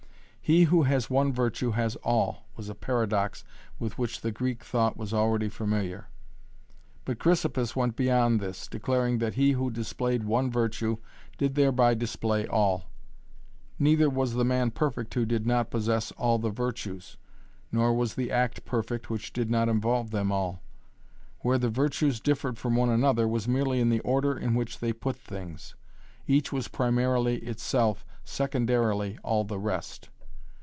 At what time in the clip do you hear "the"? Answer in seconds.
4.19-4.33, 14.33-14.43, 16.37-16.49, 18.15-18.29, 21.59-21.69, 23.89-24.01, 29.45-29.59